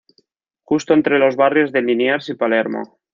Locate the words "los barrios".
1.19-1.71